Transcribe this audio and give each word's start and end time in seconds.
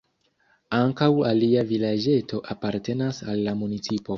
Ankaŭ 0.77 1.09
alia 1.31 1.65
vilaĝeto 1.73 2.43
apartenas 2.57 3.21
al 3.31 3.47
la 3.51 3.57
municipo. 3.65 4.09